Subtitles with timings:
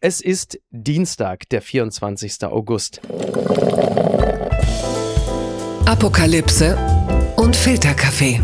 [0.00, 2.44] Es ist Dienstag, der 24.
[2.44, 3.00] August.
[5.86, 6.78] Apokalypse
[7.34, 8.40] und Filterkaffee.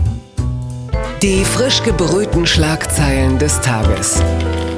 [1.22, 4.20] Die frisch gebrühten Schlagzeilen des Tages.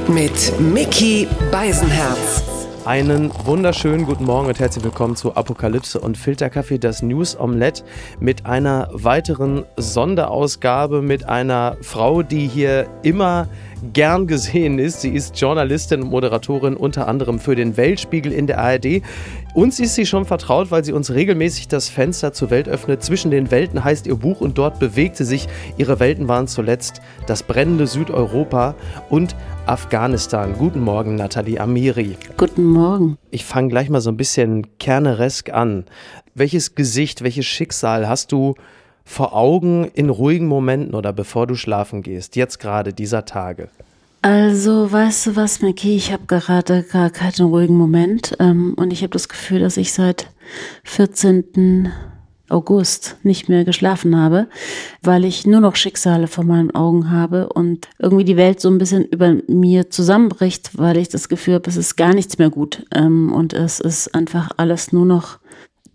[0.06, 2.42] Mit Mickey Beisenherz.
[2.84, 7.82] Einen wunderschönen guten Morgen und herzlich willkommen zu Apokalypse und Filterkaffee, das News Omelette
[8.20, 13.48] mit einer weiteren Sonderausgabe mit einer Frau, die hier immer
[13.92, 15.00] gern gesehen ist.
[15.00, 19.02] Sie ist Journalistin und Moderatorin unter anderem für den Weltspiegel in der ARD.
[19.54, 23.02] Uns ist sie schon vertraut, weil sie uns regelmäßig das Fenster zur Welt öffnet.
[23.02, 25.48] Zwischen den Welten heißt ihr Buch und dort bewegte sich.
[25.78, 28.74] Ihre Welten waren zuletzt das brennende Südeuropa
[29.08, 29.34] und
[29.66, 30.54] Afghanistan.
[30.58, 32.16] Guten Morgen, Nathalie Amiri.
[32.36, 33.18] Guten Morgen.
[33.30, 35.84] Ich fange gleich mal so ein bisschen kerneresk an.
[36.34, 38.54] Welches Gesicht, welches Schicksal hast du
[39.06, 43.68] vor Augen in ruhigen Momenten oder bevor du schlafen gehst, jetzt gerade dieser Tage?
[44.20, 49.02] Also, weißt du was, Mickey, ich habe gerade gar keinen ruhigen Moment ähm, und ich
[49.02, 50.26] habe das Gefühl, dass ich seit
[50.82, 51.92] 14.
[52.48, 54.48] August nicht mehr geschlafen habe,
[55.02, 58.78] weil ich nur noch Schicksale vor meinen Augen habe und irgendwie die Welt so ein
[58.78, 62.84] bisschen über mir zusammenbricht, weil ich das Gefühl habe, es ist gar nichts mehr gut
[62.94, 65.38] ähm, und es ist einfach alles nur noch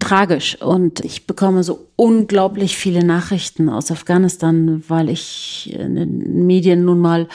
[0.01, 0.61] tragisch.
[0.61, 6.99] Und ich bekomme so unglaublich viele Nachrichten aus Afghanistan, weil ich in den Medien nun
[6.99, 7.27] mal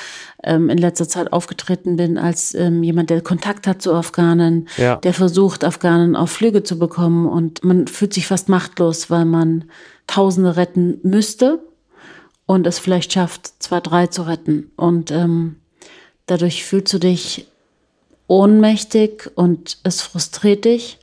[0.42, 4.96] ähm, in letzter Zeit aufgetreten bin als ähm, jemand, der Kontakt hat zu Afghanen, ja.
[4.96, 7.26] der versucht, Afghanen auf Flüge zu bekommen.
[7.26, 9.64] Und man fühlt sich fast machtlos, weil man
[10.08, 11.60] Tausende retten müsste
[12.46, 14.70] und es vielleicht schafft, zwei, drei zu retten.
[14.76, 15.56] Und ähm,
[16.26, 17.48] dadurch fühlst du dich
[18.28, 20.98] ohnmächtig und es frustriert dich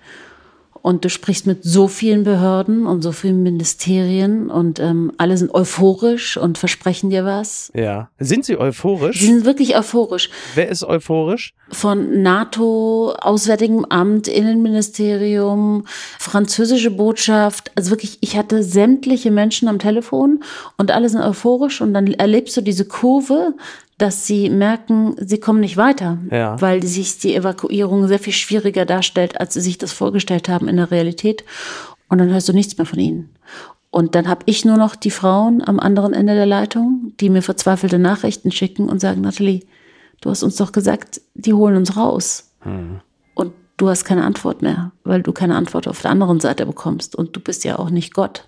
[0.83, 5.53] und du sprichst mit so vielen Behörden und so vielen Ministerien und ähm, alle sind
[5.53, 7.71] euphorisch und versprechen dir was.
[7.73, 8.09] Ja.
[8.19, 9.21] Sind sie euphorisch?
[9.21, 10.29] Sie sind wirklich euphorisch.
[10.55, 11.53] Wer ist euphorisch?
[11.69, 15.85] Von NATO, Auswärtigem Amt, Innenministerium,
[16.19, 17.71] französische Botschaft.
[17.75, 20.43] Also wirklich, ich hatte sämtliche Menschen am Telefon
[20.77, 23.53] und alle sind euphorisch und dann erlebst du diese Kurve,
[23.97, 26.59] dass sie merken, sie kommen nicht weiter, ja.
[26.59, 30.77] weil sich die Evakuierung sehr viel schwieriger darstellt, als sie sich das vorgestellt haben in
[30.77, 31.43] der Realität.
[32.09, 33.35] Und dann hörst du nichts mehr von ihnen.
[33.91, 37.43] Und dann habe ich nur noch die Frauen am anderen Ende der Leitung, die mir
[37.43, 39.61] verzweifelte Nachrichten schicken und sagen, Nathalie,
[40.21, 42.51] du hast uns doch gesagt, die holen uns raus.
[42.61, 43.01] Hm.
[43.35, 47.15] Und du hast keine Antwort mehr, weil du keine Antwort auf der anderen Seite bekommst.
[47.15, 48.47] Und du bist ja auch nicht Gott.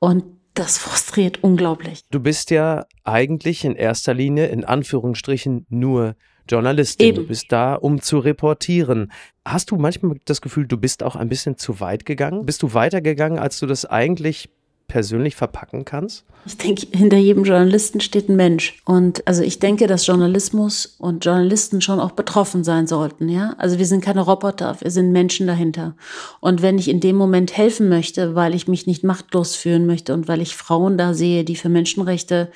[0.00, 0.24] Und
[0.54, 2.02] das frustriert unglaublich.
[2.10, 6.14] Du bist ja eigentlich in erster Linie in Anführungsstrichen nur
[6.48, 7.08] Journalistin.
[7.08, 7.16] Eben.
[7.16, 9.12] Du bist da, um zu reportieren.
[9.44, 12.46] Hast du manchmal das Gefühl, du bist auch ein bisschen zu weit gegangen?
[12.46, 14.48] Bist du weitergegangen, als du das eigentlich
[14.88, 16.24] persönlich verpacken kannst?
[16.46, 18.82] Ich denke, hinter jedem Journalisten steht ein Mensch.
[18.84, 23.54] Und also ich denke, dass Journalismus und Journalisten schon auch betroffen sein sollten, ja.
[23.58, 25.96] Also wir sind keine Roboter, wir sind Menschen dahinter.
[26.40, 30.12] Und wenn ich in dem Moment helfen möchte, weil ich mich nicht machtlos fühlen möchte
[30.12, 32.50] und weil ich Frauen da sehe, die für Menschenrechte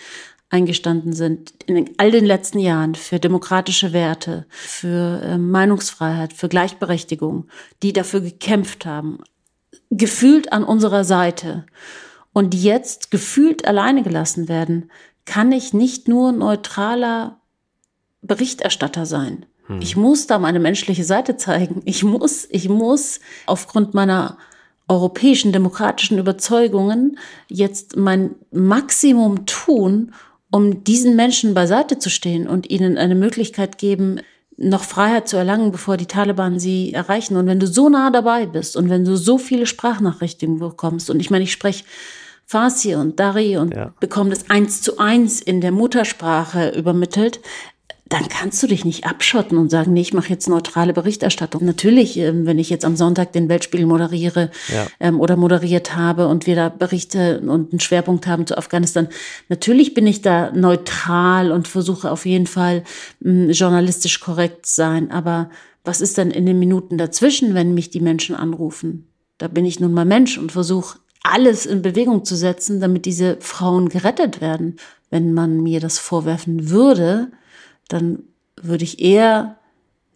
[0.50, 7.48] eingestanden sind in all den letzten Jahren für demokratische Werte, für äh, Meinungsfreiheit, für Gleichberechtigung,
[7.82, 9.18] die dafür gekämpft haben,
[9.90, 11.66] gefühlt an unserer Seite
[12.38, 14.92] und die jetzt gefühlt alleine gelassen werden,
[15.24, 17.40] kann ich nicht nur neutraler
[18.22, 19.44] Berichterstatter sein.
[19.66, 19.80] Hm.
[19.82, 21.82] Ich muss da meine menschliche Seite zeigen.
[21.84, 24.38] Ich muss, ich muss aufgrund meiner
[24.86, 27.18] europäischen demokratischen Überzeugungen
[27.48, 30.12] jetzt mein Maximum tun,
[30.52, 34.20] um diesen Menschen beiseite zu stehen und ihnen eine Möglichkeit geben,
[34.56, 37.36] noch Freiheit zu erlangen, bevor die Taliban sie erreichen.
[37.36, 41.18] Und wenn du so nah dabei bist und wenn du so viele Sprachnachrichten bekommst, und
[41.18, 41.82] ich meine, ich spreche
[42.48, 43.92] Farsi und Dari und ja.
[44.00, 47.40] bekomme das eins zu eins in der Muttersprache übermittelt,
[48.08, 51.62] dann kannst du dich nicht abschotten und sagen, nee, ich mache jetzt neutrale Berichterstattung.
[51.66, 54.86] Natürlich, ähm, wenn ich jetzt am Sonntag den Weltspiegel moderiere ja.
[54.98, 59.08] ähm, oder moderiert habe und wir da Berichte und einen Schwerpunkt haben zu Afghanistan,
[59.50, 62.82] natürlich bin ich da neutral und versuche auf jeden Fall
[63.20, 65.10] mh, hm, journalistisch korrekt sein.
[65.10, 65.50] Aber
[65.84, 69.06] was ist denn in den Minuten dazwischen, wenn mich die Menschen anrufen?
[69.36, 73.38] Da bin ich nun mal Mensch und versuche alles in Bewegung zu setzen, damit diese
[73.40, 74.76] Frauen gerettet werden.
[75.10, 77.30] Wenn man mir das vorwerfen würde,
[77.88, 78.22] dann
[78.60, 79.58] würde ich eher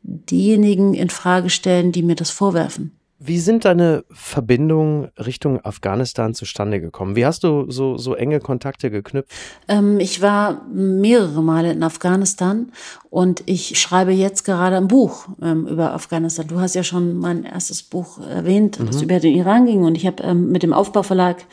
[0.03, 2.93] diejenigen in Frage stellen, die mir das vorwerfen.
[3.25, 7.15] Wie sind deine Verbindungen Richtung Afghanistan zustande gekommen?
[7.15, 9.31] Wie hast du so, so enge Kontakte geknüpft?
[9.69, 12.73] Ähm, ich war mehrere Male in Afghanistan
[13.11, 16.49] und ich schreibe jetzt gerade ein Buch ähm, über Afghanistan.
[16.49, 18.87] Du hast ja schon mein erstes Buch erwähnt, mhm.
[18.87, 19.85] das über den Iran ging.
[19.85, 21.45] Und ich habe ähm, mit dem Aufbauverlag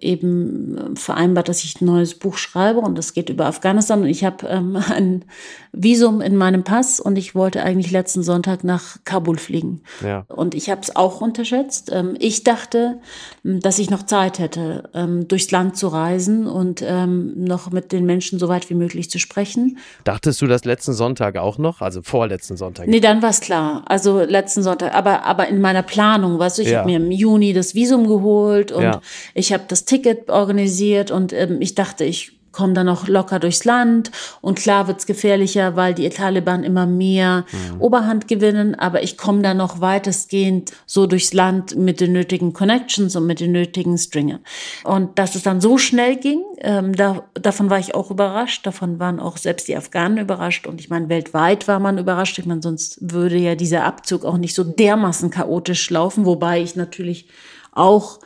[0.00, 4.02] eben ähm, vereinbart, dass ich ein neues Buch schreibe und das geht über Afghanistan.
[4.02, 5.24] Und ich habe ähm, ein
[5.72, 9.80] Visum in meinem Pass und ich wollte eigentlich letzten Sonntag nach Kabul fliegen.
[10.04, 10.26] Ja.
[10.28, 11.90] Und ich habe es auch unterschätzt.
[11.92, 12.98] Ähm, ich dachte,
[13.42, 18.06] dass ich noch Zeit hätte, ähm, durchs Land zu reisen und ähm, noch mit den
[18.06, 19.78] Menschen so weit wie möglich zu sprechen.
[20.04, 21.80] Dachtest du das letzten Sonntag auch noch?
[21.80, 22.88] Also vorletzten Sonntag?
[22.88, 23.84] Nee, dann war es klar.
[23.86, 24.94] Also letzten Sonntag.
[24.94, 26.78] Aber, aber in meiner Planung, weißt du, ich ja.
[26.78, 29.00] habe mir im Juni das Visum geholt und ja.
[29.34, 33.64] ich habe das Ticket organisiert und ähm, ich dachte, ich kommen dann auch locker durchs
[33.64, 34.10] Land.
[34.40, 37.80] Und klar wird's gefährlicher, weil die Taliban immer mehr mhm.
[37.80, 43.14] Oberhand gewinnen, aber ich komme dann noch weitestgehend so durchs Land mit den nötigen Connections
[43.14, 44.40] und mit den nötigen Stringen.
[44.82, 48.98] Und dass es dann so schnell ging, ähm, da, davon war ich auch überrascht, davon
[48.98, 50.66] waren auch selbst die Afghanen überrascht.
[50.66, 54.36] Und ich meine, weltweit war man überrascht, ich meine, sonst würde ja dieser Abzug auch
[54.36, 57.28] nicht so dermaßen chaotisch laufen, wobei ich natürlich
[57.70, 58.18] auch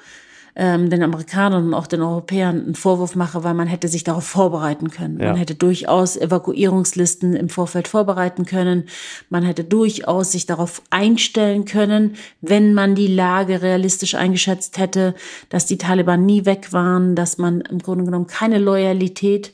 [0.55, 4.25] ähm, den Amerikanern und auch den Europäern einen Vorwurf mache, weil man hätte sich darauf
[4.25, 5.19] vorbereiten können.
[5.19, 5.29] Ja.
[5.29, 8.85] Man hätte durchaus Evakuierungslisten im Vorfeld vorbereiten können.
[9.31, 15.15] Man hätte durchaus sich darauf einstellen können, wenn man die Lage realistisch eingeschätzt hätte,
[15.49, 19.53] dass die Taliban nie weg waren, dass man im Grunde genommen keine Loyalität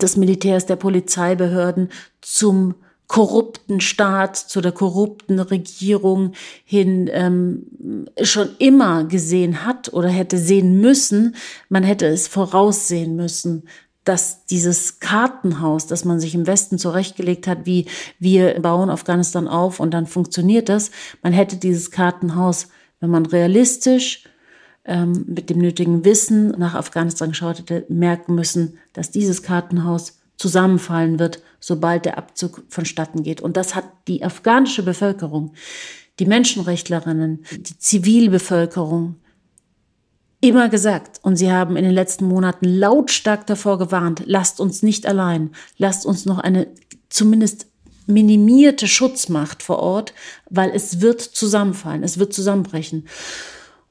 [0.00, 1.88] des Militärs, der Polizeibehörden
[2.20, 2.76] zum
[3.10, 6.34] korrupten Staat, zu der korrupten Regierung
[6.64, 11.34] hin ähm, schon immer gesehen hat oder hätte sehen müssen.
[11.68, 13.64] Man hätte es voraussehen müssen,
[14.04, 17.86] dass dieses Kartenhaus, das man sich im Westen zurechtgelegt hat, wie
[18.20, 22.68] wir bauen Afghanistan auf und dann funktioniert das, man hätte dieses Kartenhaus,
[23.00, 24.22] wenn man realistisch
[24.84, 31.18] ähm, mit dem nötigen Wissen nach Afghanistan geschaut hätte, merken müssen, dass dieses Kartenhaus zusammenfallen
[31.18, 33.42] wird, sobald der Abzug vonstatten geht.
[33.42, 35.52] Und das hat die afghanische Bevölkerung,
[36.18, 39.16] die Menschenrechtlerinnen, die Zivilbevölkerung
[40.40, 41.20] immer gesagt.
[41.22, 46.06] Und sie haben in den letzten Monaten lautstark davor gewarnt, lasst uns nicht allein, lasst
[46.06, 46.68] uns noch eine
[47.10, 47.66] zumindest
[48.06, 50.14] minimierte Schutzmacht vor Ort,
[50.48, 53.06] weil es wird zusammenfallen, es wird zusammenbrechen.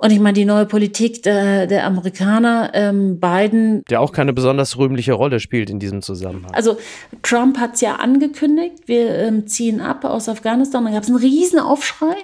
[0.02, 3.84] Und ich meine, die neue Politik der, der Amerikaner, ähm, Biden.
[3.90, 6.54] Der auch keine besonders rühmliche Rolle spielt in diesem Zusammenhang.
[6.54, 6.78] Also
[7.22, 10.86] Trump hat es ja angekündigt, wir ähm, ziehen ab aus Afghanistan.
[10.86, 12.16] Da gab es einen riesen Aufschrei.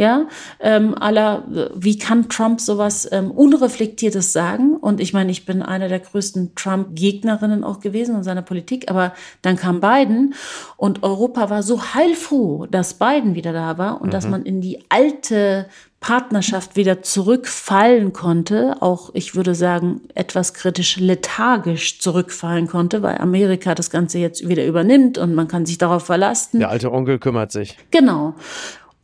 [0.00, 0.28] Ja,
[0.60, 1.44] ähm, aller,
[1.74, 4.78] wie kann Trump sowas ähm, Unreflektiertes sagen?
[4.78, 9.12] Und ich meine, ich bin eine der größten Trump-Gegnerinnen auch gewesen in seiner Politik, aber
[9.42, 10.32] dann kam Biden
[10.78, 14.12] und Europa war so heilfroh, dass Biden wieder da war und mhm.
[14.12, 15.66] dass man in die alte
[16.00, 23.74] Partnerschaft wieder zurückfallen konnte, auch ich würde sagen etwas kritisch lethargisch zurückfallen konnte, weil Amerika
[23.74, 26.58] das Ganze jetzt wieder übernimmt und man kann sich darauf verlassen.
[26.60, 27.76] Der alte Onkel kümmert sich.
[27.90, 28.34] Genau.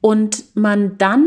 [0.07, 1.27] Und man dann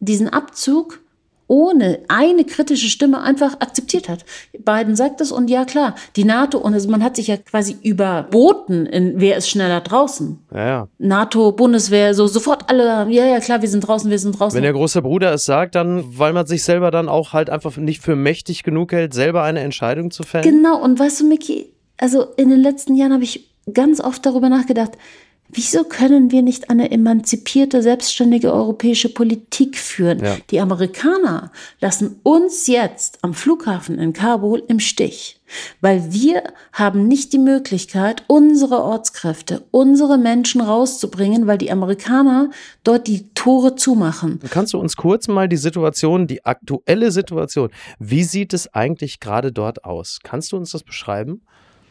[0.00, 1.00] diesen Abzug
[1.46, 4.24] ohne eine kritische Stimme einfach akzeptiert hat.
[4.58, 7.76] Biden sagt es und ja klar, die NATO und also man hat sich ja quasi
[7.82, 10.38] überboten in wer ist schneller draußen.
[10.54, 10.88] Ja, ja.
[10.96, 14.56] NATO, Bundeswehr, so sofort alle, ja ja klar, wir sind draußen, wir sind draußen.
[14.56, 17.76] Wenn der große Bruder es sagt, dann weil man sich selber dann auch halt einfach
[17.76, 20.44] nicht für mächtig genug hält, selber eine Entscheidung zu fällen.
[20.44, 24.48] Genau und weißt du, Micky, also in den letzten Jahren habe ich ganz oft darüber
[24.48, 24.92] nachgedacht,
[25.56, 30.18] Wieso können wir nicht eine emanzipierte, selbstständige europäische Politik führen?
[30.18, 30.36] Ja.
[30.50, 35.40] Die Amerikaner lassen uns jetzt am Flughafen in Kabul im Stich,
[35.80, 36.42] weil wir
[36.72, 42.50] haben nicht die Möglichkeit, unsere Ortskräfte, unsere Menschen rauszubringen, weil die Amerikaner
[42.82, 44.40] dort die Tore zumachen.
[44.50, 47.70] Kannst du uns kurz mal die Situation, die aktuelle Situation,
[48.00, 50.18] wie sieht es eigentlich gerade dort aus?
[50.24, 51.42] Kannst du uns das beschreiben?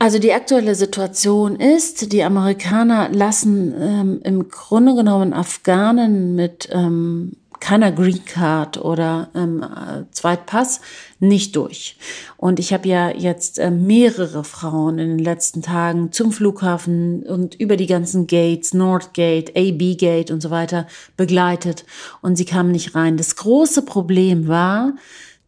[0.03, 7.37] Also die aktuelle Situation ist, die Amerikaner lassen ähm, im Grunde genommen Afghanen mit ähm,
[7.61, 9.63] keiner Green Card oder ähm,
[10.11, 10.81] Zweitpass
[11.21, 11.95] nicht durch.
[12.35, 17.55] Und ich habe ja jetzt äh, mehrere Frauen in den letzten Tagen zum Flughafen und
[17.55, 21.85] über die ganzen Gates, Nordgate, AB Gate und so weiter begleitet
[22.21, 23.15] und sie kamen nicht rein.
[23.15, 24.95] Das große Problem war,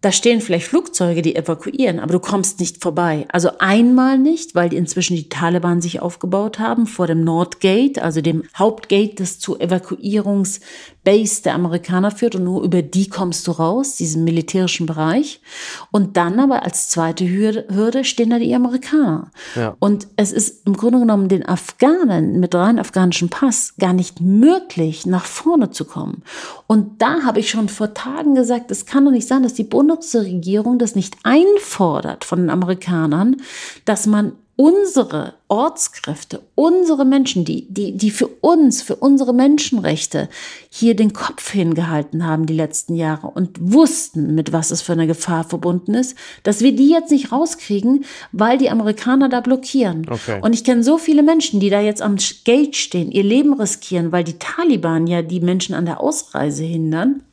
[0.05, 3.25] da stehen vielleicht Flugzeuge, die evakuieren, aber du kommst nicht vorbei.
[3.31, 8.43] Also einmal nicht, weil inzwischen die Taliban sich aufgebaut haben vor dem Nordgate, also dem
[8.55, 14.23] Hauptgate, das zur Evakuierungsbase der Amerikaner führt und nur über die kommst du raus, diesen
[14.23, 15.41] militärischen Bereich.
[15.89, 19.31] Und dann aber als zweite Hürde stehen da die Amerikaner.
[19.55, 19.75] Ja.
[19.79, 25.07] Und es ist im Grunde genommen den Afghanen mit rein afghanischem Pass gar nicht möglich,
[25.07, 26.21] nach vorne zu kommen.
[26.67, 29.63] Und da habe ich schon vor Tagen gesagt, es kann doch nicht sein, dass die
[29.95, 33.37] Bundesregierung das nicht einfordert von den Amerikanern,
[33.85, 40.29] dass man unsere Ortskräfte, unsere Menschen, die, die, die für uns, für unsere Menschenrechte
[40.69, 45.07] hier den Kopf hingehalten haben die letzten Jahre und wussten, mit was es für eine
[45.07, 50.07] Gefahr verbunden ist, dass wir die jetzt nicht rauskriegen, weil die Amerikaner da blockieren.
[50.09, 50.39] Okay.
[50.41, 54.13] Und ich kenne so viele Menschen, die da jetzt am Gate stehen, ihr Leben riskieren,
[54.13, 57.23] weil die Taliban ja die Menschen an der Ausreise hindern.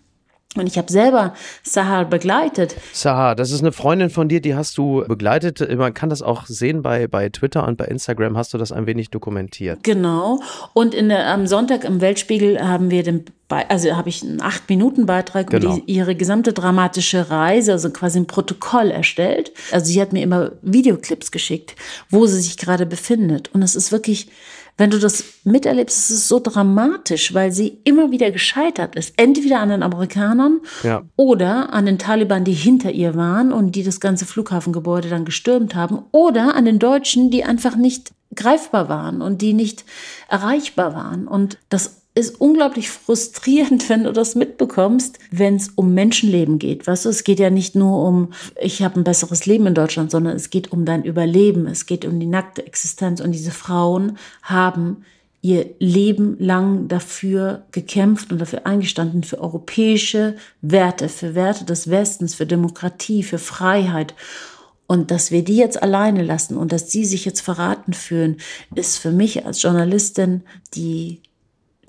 [0.56, 2.76] Und ich habe selber Sahar begleitet.
[2.92, 5.60] Sahar, das ist eine Freundin von dir, die hast du begleitet.
[5.76, 8.86] Man kann das auch sehen bei, bei Twitter und bei Instagram hast du das ein
[8.86, 9.82] wenig dokumentiert.
[9.82, 10.40] Genau.
[10.74, 13.24] Und in der, am Sonntag im Weltspiegel haben wir den
[13.68, 15.74] also habe ich einen acht Minuten Beitrag genau.
[15.74, 19.52] über die, ihre gesamte dramatische Reise, also quasi ein Protokoll erstellt.
[19.70, 21.76] Also sie hat mir immer Videoclips geschickt,
[22.08, 23.50] wo sie sich gerade befindet.
[23.52, 24.28] Und es ist wirklich,
[24.76, 29.14] wenn du das miterlebst, ist es so dramatisch, weil sie immer wieder gescheitert ist.
[29.16, 31.02] Entweder an den Amerikanern ja.
[31.16, 35.74] oder an den Taliban, die hinter ihr waren und die das ganze Flughafengebäude dann gestürmt
[35.74, 39.84] haben, oder an den Deutschen, die einfach nicht greifbar waren und die nicht
[40.28, 41.28] erreichbar waren.
[41.28, 46.86] Und das ist unglaublich frustrierend, wenn du das mitbekommst, wenn es um Menschenleben geht.
[46.86, 50.10] Weißt du, es geht ja nicht nur um, ich habe ein besseres Leben in Deutschland,
[50.10, 53.20] sondern es geht um dein Überleben, es geht um die nackte Existenz.
[53.20, 55.04] Und diese Frauen haben
[55.40, 62.34] ihr Leben lang dafür gekämpft und dafür eingestanden, für europäische Werte, für Werte des Westens,
[62.34, 64.14] für Demokratie, für Freiheit.
[64.86, 68.36] Und dass wir die jetzt alleine lassen und dass die sich jetzt verraten fühlen,
[68.74, 70.42] ist für mich als Journalistin,
[70.74, 71.22] die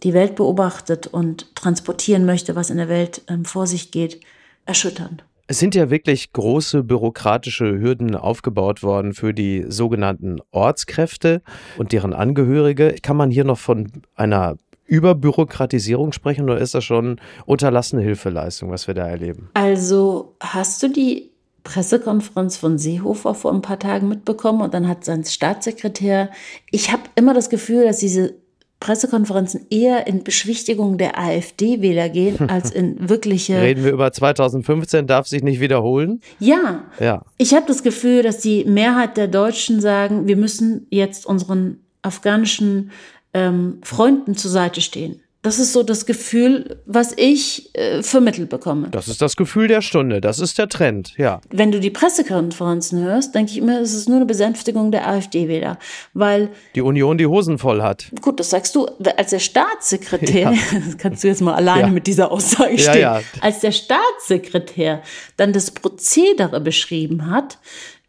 [0.03, 4.19] die Welt beobachtet und transportieren möchte, was in der Welt ähm, vor sich geht,
[4.65, 5.23] erschütternd.
[5.47, 11.41] Es sind ja wirklich große bürokratische Hürden aufgebaut worden für die sogenannten Ortskräfte
[11.77, 12.95] und deren Angehörige.
[13.01, 14.55] Kann man hier noch von einer
[14.85, 19.49] Überbürokratisierung sprechen oder ist das schon unterlassene Hilfeleistung, was wir da erleben?
[19.53, 21.31] Also hast du die
[21.63, 26.29] Pressekonferenz von Seehofer vor ein paar Tagen mitbekommen und dann hat sein Staatssekretär,
[26.71, 28.35] ich habe immer das Gefühl, dass diese
[28.83, 33.61] Pressekonferenzen eher in Beschwichtigung der AfD-Wähler gehen, als in wirkliche.
[33.61, 36.19] Reden wir über 2015, darf sich nicht wiederholen?
[36.39, 36.83] Ja.
[36.99, 37.23] ja.
[37.37, 42.91] Ich habe das Gefühl, dass die Mehrheit der Deutschen sagen, wir müssen jetzt unseren afghanischen
[43.33, 45.21] ähm, Freunden zur Seite stehen.
[45.43, 48.87] Das ist so das Gefühl, was ich äh, vermittelt bekomme.
[48.89, 51.41] Das ist das Gefühl der Stunde, das ist der Trend, ja.
[51.49, 55.77] Wenn du die Pressekonferenzen hörst, denke ich immer, es ist nur eine Besänftigung der AfD-Wähler,
[56.13, 58.05] weil die Union die Hosen voll hat.
[58.21, 58.85] Gut, das sagst du,
[59.17, 60.79] als der Staatssekretär, ja.
[60.97, 61.89] kannst du jetzt mal alleine ja.
[61.89, 65.01] mit dieser Aussage stehen, ja, als der Staatssekretär
[65.35, 67.57] dann das Prozedere beschrieben hat,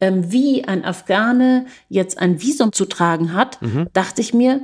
[0.00, 3.88] ähm, wie ein Afghane jetzt ein Visum zu tragen hat, mhm.
[3.92, 4.60] dachte ich mir,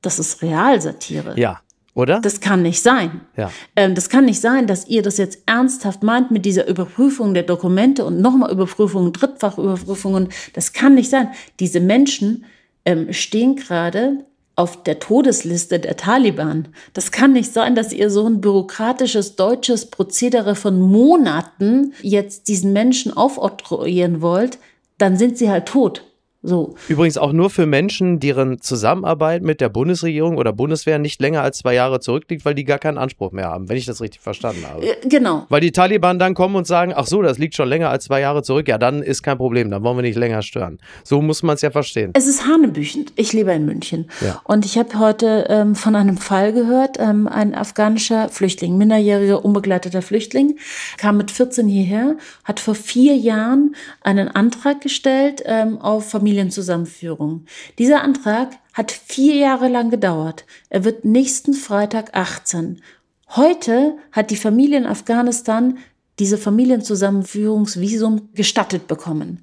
[0.00, 1.34] das ist Realsatire.
[1.36, 1.60] Ja.
[1.96, 2.20] Oder?
[2.20, 3.22] Das kann nicht sein.
[3.38, 3.50] Ja.
[3.74, 7.42] Ähm, das kann nicht sein, dass ihr das jetzt ernsthaft meint mit dieser Überprüfung der
[7.42, 10.28] Dokumente und nochmal Überprüfungen, Drittfachüberprüfungen.
[10.52, 11.30] Das kann nicht sein.
[11.58, 12.44] Diese Menschen
[12.84, 14.26] ähm, stehen gerade
[14.56, 16.68] auf der Todesliste der Taliban.
[16.92, 22.74] Das kann nicht sein, dass ihr so ein bürokratisches deutsches Prozedere von Monaten jetzt diesen
[22.74, 24.58] Menschen aufoktroyieren wollt.
[24.98, 26.04] Dann sind sie halt tot.
[26.46, 26.76] So.
[26.88, 31.58] Übrigens auch nur für Menschen, deren Zusammenarbeit mit der Bundesregierung oder Bundeswehr nicht länger als
[31.58, 34.64] zwei Jahre zurückliegt, weil die gar keinen Anspruch mehr haben, wenn ich das richtig verstanden
[34.68, 34.86] habe.
[35.04, 35.46] Genau.
[35.48, 38.20] Weil die Taliban dann kommen und sagen, ach so, das liegt schon länger als zwei
[38.20, 40.78] Jahre zurück, ja, dann ist kein Problem, dann wollen wir nicht länger stören.
[41.02, 42.12] So muss man es ja verstehen.
[42.14, 43.12] Es ist hanebüchend.
[43.16, 44.08] Ich lebe in München.
[44.20, 44.40] Ja.
[44.44, 50.02] Und ich habe heute ähm, von einem Fall gehört, ähm, ein afghanischer Flüchtling, minderjähriger, unbegleiteter
[50.02, 50.58] Flüchtling,
[50.96, 57.46] kam mit 14 hierher, hat vor vier Jahren einen Antrag gestellt ähm, auf Familie Familienzusammenführung.
[57.78, 60.44] Dieser Antrag hat vier Jahre lang gedauert.
[60.68, 62.82] Er wird nächsten Freitag 18.
[63.30, 65.78] Heute hat die Familie in Afghanistan
[66.18, 69.42] diese Familienzusammenführungsvisum gestattet bekommen.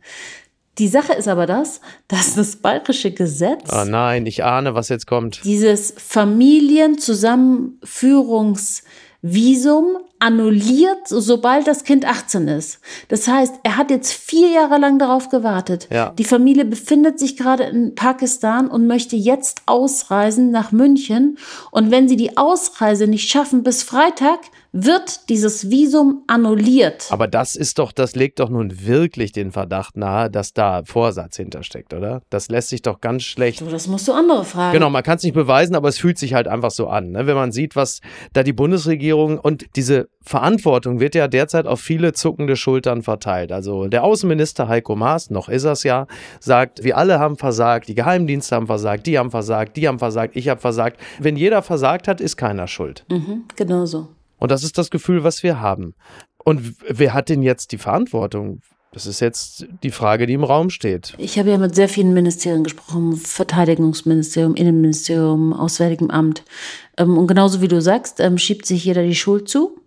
[0.78, 3.72] Die Sache ist aber das, dass das bayerische Gesetz.
[3.72, 5.44] Oh nein, ich ahne, was jetzt kommt.
[5.44, 8.84] Dieses Familienzusammenführungs
[9.24, 12.80] Visum annulliert, sobald das Kind 18 ist.
[13.10, 15.90] Das heißt, er hat jetzt vier Jahre lang darauf gewartet.
[15.92, 16.12] Ja.
[16.18, 21.38] Die Familie befindet sich gerade in Pakistan und möchte jetzt ausreisen nach München.
[21.72, 24.40] Und wenn sie die Ausreise nicht schaffen bis Freitag,
[24.74, 27.06] wird dieses Visum annulliert.
[27.12, 31.38] Aber das ist doch, das legt doch nun wirklich den Verdacht nahe, dass da Vorsatz
[31.38, 32.24] hintersteckt, oder?
[32.32, 33.60] Das lässt sich doch ganz schlecht.
[33.60, 34.74] So, das musst du andere fragen.
[34.74, 37.12] Genau, man kann es nicht beweisen, aber es fühlt sich halt einfach so an.
[37.12, 37.28] Ne?
[37.28, 38.02] Wenn man sieht, was
[38.34, 43.52] da die Bundesregierung und diese Verantwortung wird ja derzeit auf viele zuckende Schultern verteilt.
[43.52, 46.08] Also der Außenminister Heiko Maas, noch ist er es ja,
[46.40, 50.36] sagt, wir alle haben versagt, die Geheimdienste haben versagt, die haben versagt, die haben versagt,
[50.36, 51.00] ich habe versagt.
[51.20, 53.06] Wenn jeder versagt hat, ist keiner schuld.
[53.10, 54.08] Mhm, genau so.
[54.38, 55.94] Und das ist das Gefühl, was wir haben.
[56.44, 58.62] Und wer hat denn jetzt die Verantwortung?
[58.94, 61.16] Das ist jetzt die Frage, die im Raum steht.
[61.18, 66.44] Ich habe ja mit sehr vielen Ministerien gesprochen, Verteidigungsministerium, Innenministerium, Auswärtigem Amt.
[66.98, 69.80] Ähm, und genauso wie du sagst, ähm, schiebt sich jeder die Schuld zu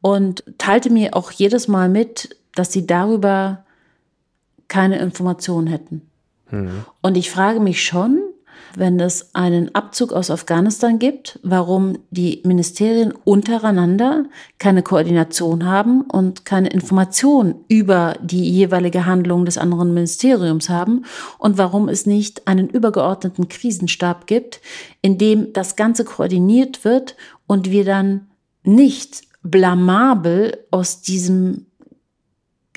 [0.00, 3.64] und teilte mir auch jedes Mal mit, dass sie darüber
[4.68, 6.02] keine Informationen hätten.
[6.46, 6.84] Hm.
[7.00, 8.20] Und ich frage mich schon,
[8.76, 14.24] wenn es einen Abzug aus Afghanistan gibt, warum die Ministerien untereinander
[14.58, 21.04] keine Koordination haben und keine Information über die jeweilige Handlung des anderen Ministeriums haben
[21.38, 24.60] und warum es nicht einen übergeordneten Krisenstab gibt,
[25.00, 27.16] in dem das Ganze koordiniert wird
[27.46, 28.28] und wir dann
[28.64, 31.66] nicht blamabel aus diesem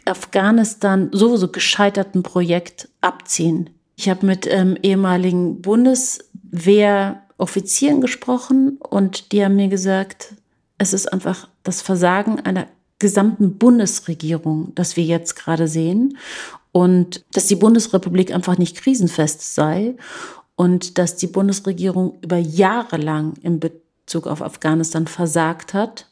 [0.05, 3.69] Afghanistan sowieso gescheiterten Projekt abziehen.
[3.95, 10.35] Ich habe mit ähm, ehemaligen Bundeswehroffizieren gesprochen und die haben mir gesagt,
[10.77, 12.67] es ist einfach das Versagen einer
[12.99, 16.17] gesamten Bundesregierung, das wir jetzt gerade sehen
[16.71, 19.95] und dass die Bundesrepublik einfach nicht krisenfest sei
[20.55, 26.09] und dass die Bundesregierung über Jahre lang im Bezug auf Afghanistan versagt hat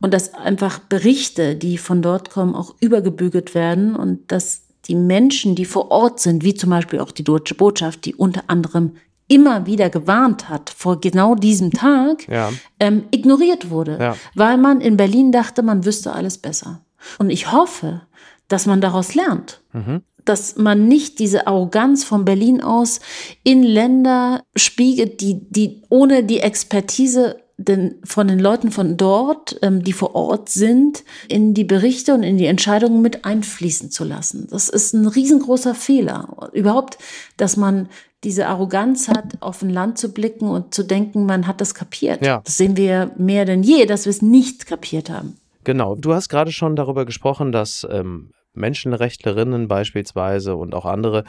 [0.00, 5.54] und dass einfach Berichte, die von dort kommen, auch übergebügelt werden und dass die Menschen,
[5.54, 8.92] die vor Ort sind, wie zum Beispiel auch die deutsche Botschaft, die unter anderem
[9.28, 12.52] immer wieder gewarnt hat vor genau diesem Tag, ja.
[12.78, 14.16] ähm, ignoriert wurde, ja.
[14.34, 16.84] weil man in Berlin dachte, man wüsste alles besser.
[17.18, 18.02] Und ich hoffe,
[18.48, 19.60] dass man daraus lernt.
[19.72, 20.02] Mhm.
[20.24, 23.00] Dass man nicht diese Arroganz von Berlin aus
[23.42, 29.82] in Länder spiegelt, die, die ohne die Expertise den, von den Leuten von dort, ähm,
[29.82, 34.46] die vor Ort sind, in die Berichte und in die Entscheidungen mit einfließen zu lassen.
[34.50, 36.50] Das ist ein riesengroßer Fehler.
[36.52, 36.98] Überhaupt,
[37.36, 37.88] dass man
[38.24, 42.24] diese Arroganz hat, auf ein Land zu blicken und zu denken, man hat das kapiert.
[42.24, 42.40] Ja.
[42.44, 45.36] Das sehen wir mehr denn je, dass wir es nicht kapiert haben.
[45.64, 45.94] Genau.
[45.94, 51.24] Du hast gerade schon darüber gesprochen, dass ähm, Menschenrechtlerinnen beispielsweise und auch andere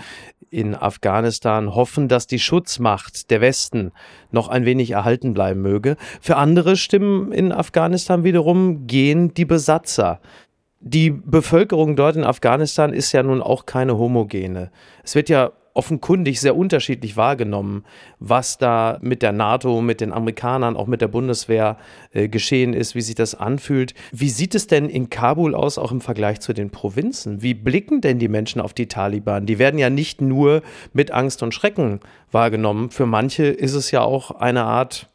[0.50, 3.92] in Afghanistan hoffen, dass die Schutzmacht der Westen
[4.32, 5.98] noch ein wenig erhalten bleiben möge.
[6.22, 10.20] Für andere Stimmen in Afghanistan wiederum gehen die Besatzer.
[10.80, 14.72] Die Bevölkerung dort in Afghanistan ist ja nun auch keine homogene.
[15.04, 17.86] Es wird ja offenkundig sehr unterschiedlich wahrgenommen,
[18.20, 21.78] was da mit der NATO, mit den Amerikanern, auch mit der Bundeswehr
[22.12, 23.94] äh, geschehen ist, wie sich das anfühlt.
[24.12, 27.42] Wie sieht es denn in Kabul aus, auch im Vergleich zu den Provinzen?
[27.42, 29.46] Wie blicken denn die Menschen auf die Taliban?
[29.46, 32.00] Die werden ja nicht nur mit Angst und Schrecken
[32.32, 32.90] wahrgenommen.
[32.90, 35.10] Für manche ist es ja auch eine Art,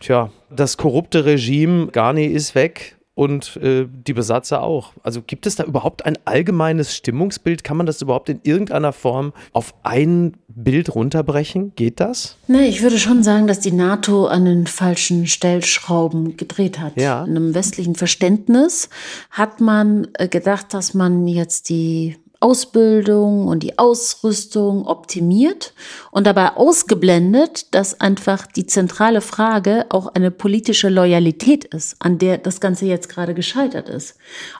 [0.00, 4.92] tja, das korrupte Regime, Ghani ist weg, und äh, die Besatzer auch.
[5.02, 7.62] Also gibt es da überhaupt ein allgemeines Stimmungsbild?
[7.62, 11.74] Kann man das überhaupt in irgendeiner Form auf ein Bild runterbrechen?
[11.76, 12.36] Geht das?
[12.48, 16.96] Nee, ich würde schon sagen, dass die NATO an den falschen Stellschrauben gedreht hat.
[16.96, 17.24] Ja.
[17.24, 18.88] In einem westlichen Verständnis
[19.30, 25.74] hat man äh, gedacht, dass man jetzt die Ausbildung und die Ausrüstung optimiert
[26.10, 32.38] und dabei ausgeblendet, dass einfach die zentrale Frage auch eine politische Loyalität ist, an der
[32.38, 34.16] das Ganze jetzt gerade gescheitert ist,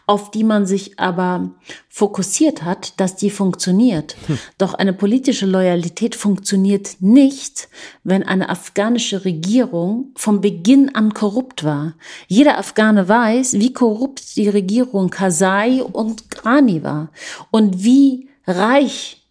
[0.07, 1.51] auf die man sich aber
[1.94, 4.16] fokussiert hat, dass die funktioniert.
[4.26, 4.38] Hm.
[4.57, 7.68] Doch eine politische Loyalität funktioniert nicht,
[8.02, 11.92] wenn eine afghanische Regierung vom Beginn an korrupt war.
[12.28, 17.11] Jeder Afghane weiß, wie korrupt die Regierung Karzai und Ghani war.
[17.50, 19.21] Und wie reich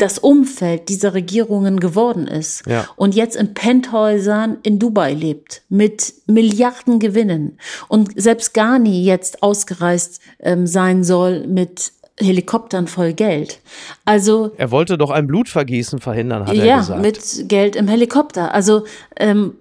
[0.00, 2.86] das Umfeld dieser Regierungen geworden ist ja.
[2.96, 7.58] und jetzt in Penthäusern in Dubai lebt mit Milliarden Gewinnen
[7.88, 13.60] und selbst Ghani jetzt ausgereist ähm, sein soll mit Helikoptern voll Geld.
[14.04, 16.98] Also er wollte doch ein Blutvergießen verhindern, hat ja, er gesagt.
[16.98, 18.52] Ja, mit Geld im Helikopter.
[18.54, 18.84] Also
[19.16, 19.54] ähm,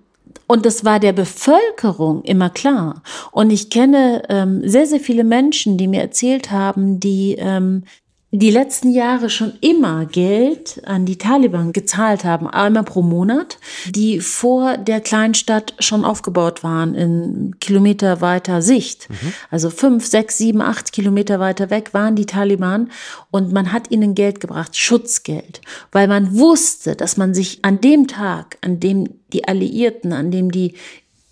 [0.52, 3.04] und das war der Bevölkerung immer klar.
[3.32, 7.84] Und ich kenne ähm, sehr, sehr viele Menschen, die mir erzählt haben, die ähm,
[8.32, 13.58] die letzten Jahre schon immer Geld an die Taliban gezahlt haben, einmal pro Monat,
[13.90, 19.10] die vor der Kleinstadt schon aufgebaut waren in Kilometer weiter Sicht.
[19.10, 19.34] Mhm.
[19.50, 22.92] Also fünf, sechs, sieben, acht Kilometer weiter weg waren die Taliban
[23.32, 25.62] und man hat ihnen Geld gebracht, Schutzgeld,
[25.92, 30.52] weil man wusste, dass man sich an dem Tag, an dem die Alliierten, an dem
[30.52, 30.76] die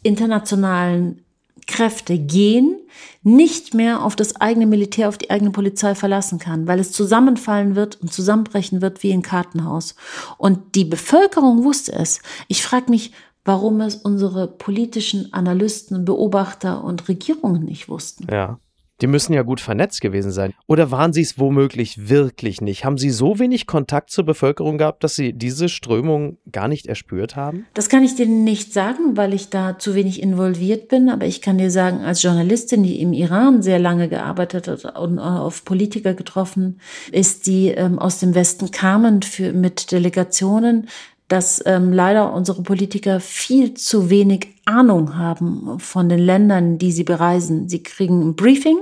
[0.01, 1.21] internationalen
[1.67, 2.77] Kräfte gehen,
[3.23, 7.75] nicht mehr auf das eigene Militär, auf die eigene Polizei verlassen kann, weil es zusammenfallen
[7.75, 9.95] wird und zusammenbrechen wird wie ein Kartenhaus.
[10.37, 12.21] Und die Bevölkerung wusste es.
[12.47, 13.11] Ich frage mich,
[13.43, 18.27] warum es unsere politischen Analysten, Beobachter und Regierungen nicht wussten.
[18.31, 18.59] Ja.
[19.01, 20.53] Die müssen ja gut vernetzt gewesen sein.
[20.65, 22.83] Oder waren sie es womöglich wirklich nicht?
[22.83, 27.35] Haben sie so wenig Kontakt zur Bevölkerung gehabt, dass sie diese Strömung gar nicht erspürt
[27.35, 27.67] haben?
[27.73, 31.09] Das kann ich dir nicht sagen, weil ich da zu wenig involviert bin.
[31.09, 35.19] Aber ich kann dir sagen, als Journalistin, die im Iran sehr lange gearbeitet hat und
[35.19, 36.79] auf Politiker getroffen
[37.11, 40.87] ist, die ähm, aus dem Westen kamen für, mit Delegationen,
[41.27, 47.03] dass ähm, leider unsere Politiker viel zu wenig Ahnung haben von den Ländern, die sie
[47.03, 47.67] bereisen.
[47.67, 48.77] Sie kriegen ein Briefing,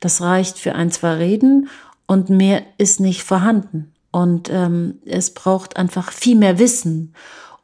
[0.00, 1.68] das reicht für ein, zwei Reden
[2.06, 3.92] und mehr ist nicht vorhanden.
[4.10, 7.14] Und ähm, es braucht einfach viel mehr Wissen,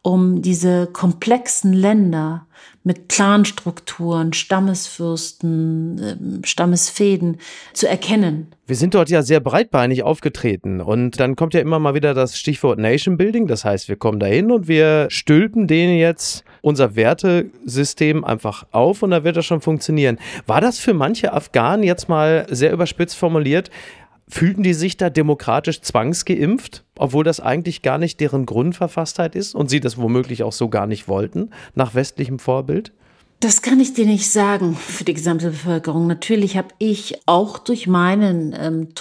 [0.03, 2.47] um diese komplexen Länder
[2.83, 7.39] mit Clanstrukturen, Stammesfürsten, ähm, Stammesfäden
[7.73, 8.49] zu erkennen.
[8.67, 12.39] Wir sind dort ja sehr breitbeinig aufgetreten und dann kommt ja immer mal wieder das
[12.39, 13.47] Stichwort Nation Building.
[13.47, 19.11] Das heißt, wir kommen dahin und wir stülpen denen jetzt unser Wertesystem einfach auf und
[19.11, 20.19] da wird das schon funktionieren.
[20.47, 23.71] War das für manche Afghanen jetzt mal sehr überspitzt formuliert?
[24.31, 29.69] Fühlten die sich da demokratisch zwangsgeimpft, obwohl das eigentlich gar nicht deren Grundverfasstheit ist und
[29.69, 32.93] sie das womöglich auch so gar nicht wollten, nach westlichem Vorbild?
[33.41, 36.07] Das kann ich dir nicht sagen für die gesamte Bevölkerung.
[36.07, 38.95] Natürlich habe ich auch durch meinen ähm,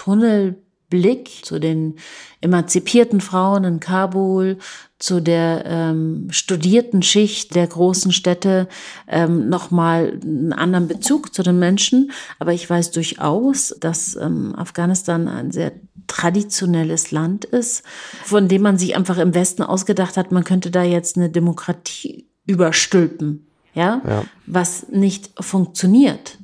[0.90, 1.96] Tunnelblick zu den
[2.42, 4.58] emanzipierten Frauen in Kabul,
[4.98, 8.68] zu der ähm, studierten Schicht der großen Städte
[9.08, 12.12] ähm, nochmal einen anderen Bezug zu den Menschen.
[12.38, 15.72] Aber ich weiß durchaus, dass ähm, Afghanistan ein sehr
[16.08, 17.84] traditionelles Land ist,
[18.24, 22.26] von dem man sich einfach im Westen ausgedacht hat, man könnte da jetzt eine Demokratie
[22.46, 24.24] überstülpen, ja, ja.
[24.48, 26.40] was nicht funktioniert.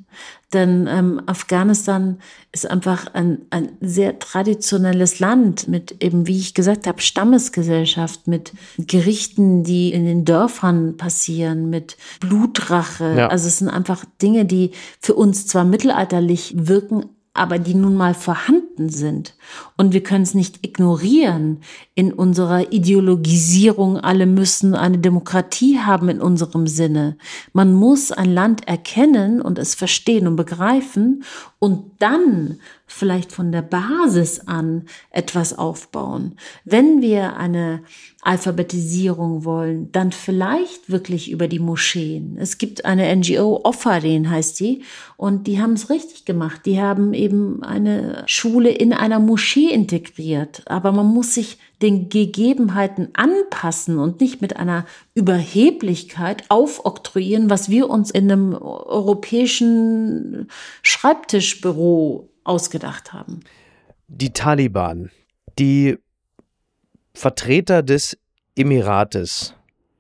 [0.56, 2.18] Denn ähm, Afghanistan
[2.54, 8.54] ist einfach ein, ein sehr traditionelles Land mit eben, wie ich gesagt habe, Stammesgesellschaft, mit
[8.78, 13.16] Gerichten, die in den Dörfern passieren, mit Blutrache.
[13.18, 13.28] Ja.
[13.28, 18.14] Also es sind einfach Dinge, die für uns zwar mittelalterlich wirken, aber die nun mal
[18.14, 19.36] vorhanden sind.
[19.78, 21.60] Und wir können es nicht ignorieren
[21.94, 27.18] in unserer Ideologisierung, alle müssen eine Demokratie haben in unserem Sinne.
[27.52, 31.24] Man muss ein Land erkennen und es verstehen und begreifen
[31.66, 36.36] und dann vielleicht von der Basis an etwas aufbauen.
[36.64, 37.82] Wenn wir eine
[38.22, 42.38] Alphabetisierung wollen, dann vielleicht wirklich über die Moscheen.
[42.40, 44.84] Es gibt eine NGO, Offarin heißt die,
[45.18, 46.68] und die haben es richtig gemacht.
[46.68, 50.62] Die haben eben eine Schule in einer Moschee integriert.
[50.68, 57.90] Aber man muss sich den Gegebenheiten anpassen und nicht mit einer Überheblichkeit aufoktroyieren, was wir
[57.90, 60.48] uns in einem europäischen
[60.84, 63.42] Schreibtischbüro ausgedacht haben.
[64.08, 65.12] Die Taliban,
[65.60, 65.98] die
[67.14, 68.18] Vertreter des
[68.56, 69.54] Emirates,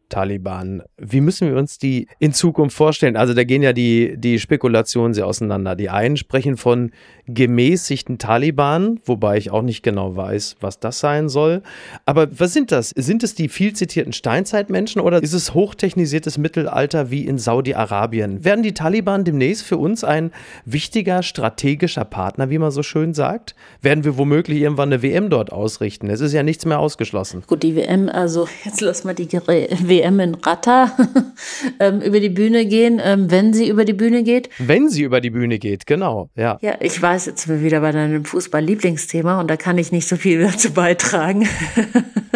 [0.10, 0.84] Taliban.
[0.98, 3.18] Wie müssen wir uns die in Zukunft vorstellen?
[3.18, 5.76] Also da gehen ja die, die Spekulationen sehr auseinander.
[5.76, 6.92] Die einen sprechen von
[7.28, 11.62] gemäßigten Taliban, wobei ich auch nicht genau weiß, was das sein soll.
[12.06, 12.92] Aber was sind das?
[12.96, 18.44] Sind es die viel zitierten Steinzeitmenschen oder ist es hochtechnisiertes Mittelalter wie in Saudi-Arabien?
[18.44, 20.32] Werden die Taliban demnächst für uns ein
[20.66, 23.56] wichtiger strategischer Partner, wie man so schön sagt?
[23.82, 26.10] Werden wir womöglich irgendwann eine WM dort ausrichten?
[26.10, 27.44] Es ist ja nichts mehr ausgeschlossen.
[27.48, 30.92] Gut, die WM, also jetzt lass mal die WM in Rata
[31.80, 34.50] ähm, über die Bühne gehen, ähm, wenn sie über die Bühne geht.
[34.60, 36.58] Wenn sie über die Bühne geht, genau, ja.
[36.62, 40.08] Ja, ich weiß jetzt sind wir wieder bei deinem Fußball-Lieblingsthema und da kann ich nicht
[40.08, 41.47] so viel dazu beitragen.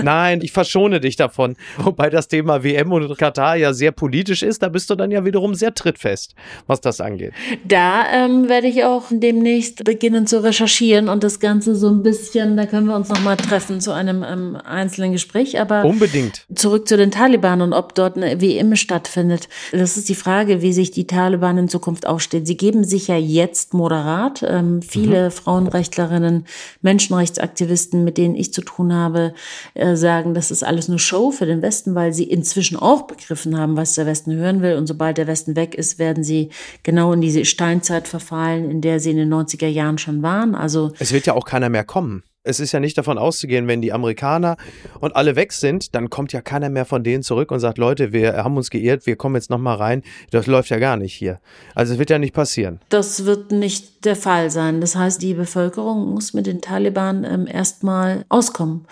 [0.01, 1.55] Nein, ich verschone dich davon.
[1.77, 5.25] Wobei das Thema WM und Katar ja sehr politisch ist, da bist du dann ja
[5.25, 6.35] wiederum sehr trittfest,
[6.67, 7.33] was das angeht.
[7.65, 12.55] Da ähm, werde ich auch demnächst beginnen zu recherchieren und das Ganze so ein bisschen,
[12.55, 15.59] da können wir uns nochmal treffen zu einem ähm, einzelnen Gespräch.
[15.59, 16.45] Aber unbedingt.
[16.55, 19.49] Zurück zu den Taliban und ob dort eine WM stattfindet.
[19.71, 22.45] Das ist die Frage, wie sich die Taliban in Zukunft aufstehen.
[22.45, 24.45] Sie geben sich ja jetzt moderat.
[24.47, 25.31] Ähm, ähm, viele mhm.
[25.31, 26.45] Frauenrechtlerinnen,
[26.81, 29.33] Menschenrechtsaktivisten, mit denen ich zu tun habe,
[29.73, 33.57] äh, sagen, das ist alles nur Show für den Westen, weil sie inzwischen auch begriffen
[33.57, 34.75] haben, was der Westen hören will.
[34.75, 36.49] Und sobald der Westen weg ist, werden sie
[36.83, 40.55] genau in diese Steinzeit verfallen, in der sie in den 90er Jahren schon waren.
[40.55, 43.81] Also es wird ja auch keiner mehr kommen es ist ja nicht davon auszugehen, wenn
[43.81, 44.57] die Amerikaner
[44.99, 48.11] und alle weg sind, dann kommt ja keiner mehr von denen zurück und sagt, Leute,
[48.11, 50.03] wir haben uns geirrt, wir kommen jetzt nochmal rein.
[50.31, 51.39] Das läuft ja gar nicht hier.
[51.75, 52.79] Also es wird ja nicht passieren.
[52.89, 54.81] Das wird nicht der Fall sein.
[54.81, 58.87] Das heißt, die Bevölkerung muss mit den Taliban ähm, erstmal auskommen.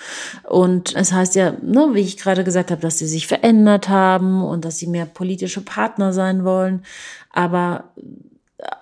[0.48, 4.44] Und es heißt ja, ne, wie ich gerade gesagt habe, dass sie sich verändert haben
[4.44, 6.84] und dass sie mehr politische Partner sein wollen.
[7.32, 7.86] Aber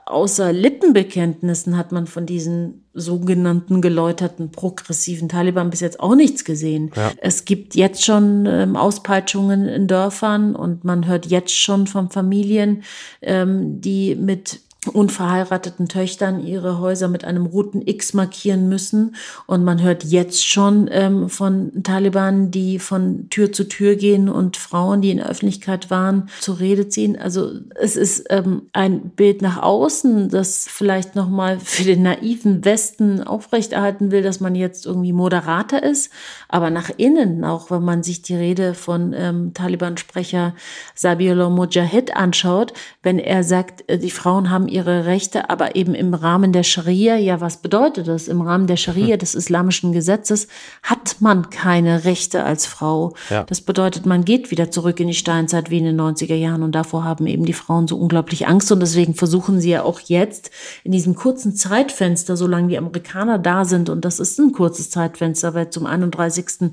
[0.05, 6.91] außer Lippenbekenntnissen hat man von diesen sogenannten geläuterten progressiven Taliban bis jetzt auch nichts gesehen.
[6.95, 7.11] Ja.
[7.17, 12.83] Es gibt jetzt schon ähm, Auspeitschungen in Dörfern und man hört jetzt schon von Familien,
[13.21, 14.61] ähm, die mit
[14.93, 19.15] unverheirateten Töchtern ihre Häuser mit einem roten X markieren müssen.
[19.47, 24.57] Und man hört jetzt schon ähm, von Taliban, die von Tür zu Tür gehen und
[24.57, 27.17] Frauen, die in der Öffentlichkeit waren, zur Rede ziehen.
[27.17, 33.23] Also es ist ähm, ein Bild nach außen, das vielleicht nochmal für den naiven Westen
[33.23, 36.11] aufrechterhalten will, dass man jetzt irgendwie moderater ist.
[36.47, 40.53] Aber nach innen, auch wenn man sich die Rede von ähm, Taliban-Sprecher
[40.93, 46.13] Sabiullah Mujahid anschaut, wenn er sagt, äh, die Frauen haben ihre Rechte, aber eben im
[46.13, 47.15] Rahmen der Scharia.
[47.15, 48.27] Ja, was bedeutet das?
[48.27, 49.19] Im Rahmen der Scharia, hm.
[49.19, 50.47] des islamischen Gesetzes,
[50.83, 53.15] hat man keine Rechte als Frau.
[53.29, 53.43] Ja.
[53.43, 56.73] Das bedeutet, man geht wieder zurück in die Steinzeit wie in den 90er Jahren und
[56.73, 60.51] davor haben eben die Frauen so unglaublich Angst und deswegen versuchen sie ja auch jetzt
[60.83, 65.53] in diesem kurzen Zeitfenster, solange die Amerikaner da sind und das ist ein kurzes Zeitfenster,
[65.53, 66.71] weil zum 31.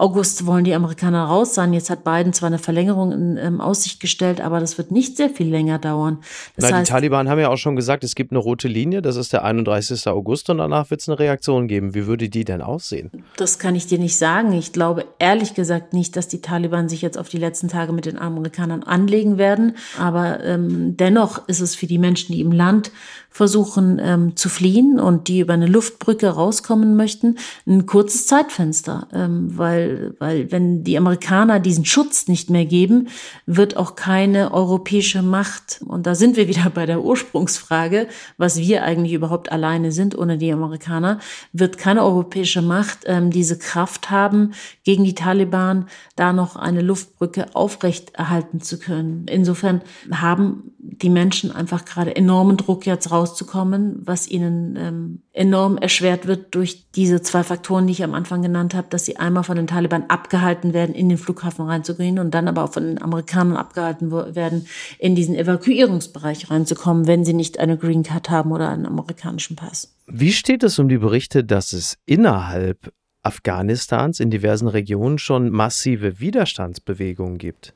[0.00, 1.74] August wollen die Amerikaner raus sein.
[1.74, 5.28] Jetzt hat Biden zwar eine Verlängerung in, in Aussicht gestellt, aber das wird nicht sehr
[5.28, 6.20] viel länger dauern.
[6.56, 9.02] Das Na, heißt, die Taliban haben ja auch schon gesagt, es gibt eine rote Linie,
[9.02, 10.06] das ist der 31.
[10.06, 11.94] August und danach wird es eine Reaktion geben.
[11.94, 13.10] Wie würde die denn aussehen?
[13.36, 14.54] Das kann ich dir nicht sagen.
[14.54, 18.06] Ich glaube ehrlich gesagt nicht, dass die Taliban sich jetzt auf die letzten Tage mit
[18.06, 19.76] den Amerikanern anlegen werden.
[19.98, 22.90] Aber ähm, dennoch ist es für die Menschen, die im Land
[23.30, 29.56] versuchen ähm, zu fliehen und die über eine Luftbrücke rauskommen möchten, ein kurzes Zeitfenster, ähm,
[29.56, 33.08] weil, weil wenn die Amerikaner diesen Schutz nicht mehr geben,
[33.46, 38.82] wird auch keine europäische Macht, und da sind wir wieder bei der Ursprungsfrage, was wir
[38.82, 41.20] eigentlich überhaupt alleine sind ohne die Amerikaner,
[41.52, 47.54] wird keine europäische Macht ähm, diese Kraft haben, gegen die Taliban da noch eine Luftbrücke
[47.54, 49.26] aufrechterhalten zu können.
[49.28, 56.26] Insofern haben die Menschen einfach gerade enormen Druck jetzt rauszukommen, was ihnen ähm, enorm erschwert
[56.26, 59.56] wird durch diese zwei Faktoren, die ich am Anfang genannt habe, dass sie einmal von
[59.56, 63.58] den Taliban abgehalten werden, in den Flughafen reinzugehen und dann aber auch von den Amerikanern
[63.58, 64.66] abgehalten werden,
[64.98, 69.94] in diesen Evakuierungsbereich reinzukommen, wenn sie nicht eine Green Card haben oder einen amerikanischen Pass.
[70.06, 76.20] Wie steht es um die Berichte, dass es innerhalb Afghanistans in diversen Regionen schon massive
[76.20, 77.74] Widerstandsbewegungen gibt?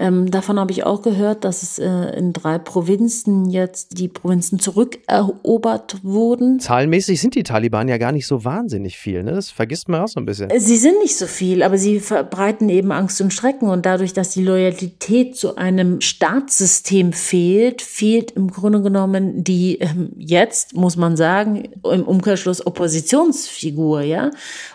[0.00, 1.86] Ähm, davon habe ich auch gehört, dass es äh,
[2.16, 6.58] in drei Provinzen jetzt die Provinzen zurückerobert wurden.
[6.58, 9.22] Zahlenmäßig sind die Taliban ja gar nicht so wahnsinnig viel.
[9.22, 9.32] Ne?
[9.32, 10.50] Das vergisst man auch so ein bisschen.
[10.58, 13.68] Sie sind nicht so viel, aber sie verbreiten eben Angst und Schrecken.
[13.68, 20.12] Und dadurch, dass die Loyalität zu einem Staatssystem fehlt, fehlt im Grunde genommen die ähm,
[20.16, 24.00] jetzt, muss man sagen, im Umkehrschluss Oppositionsfigur.
[24.00, 24.30] Ja?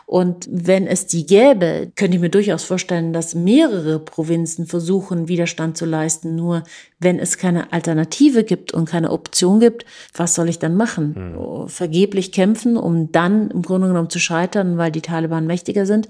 [0.06, 5.78] Und wenn es die gäbe, könnte ich mir durchaus vorstellen, dass mehrere Provinzen versuchen, Widerstand
[5.78, 6.36] zu leisten.
[6.36, 6.64] Nur
[7.00, 11.16] wenn es keine Alternative gibt und keine Option gibt, was soll ich dann machen?
[11.16, 11.68] Mhm.
[11.68, 16.08] Vergeblich kämpfen, um dann im Grunde genommen zu scheitern, weil die Taliban mächtiger sind.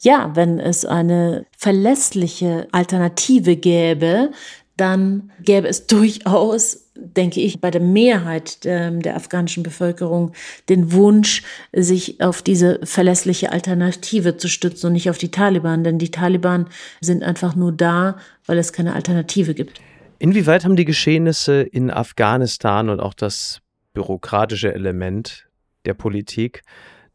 [0.00, 4.30] Ja, wenn es eine verlässliche Alternative gäbe,
[4.76, 10.32] dann gäbe es durchaus denke ich, bei der Mehrheit der, der, afghanischen Bevölkerung
[10.68, 15.82] den Wunsch, sich auf diese verlässliche Alternative zu stützen und nicht auf die Taliban.
[15.84, 16.68] Denn die Taliban
[17.00, 19.80] sind einfach nur da, weil es keine Alternative gibt.
[20.18, 23.60] Inwieweit haben die Geschehnisse in Afghanistan und auch das
[23.92, 25.48] bürokratische Element
[25.84, 26.62] der Politik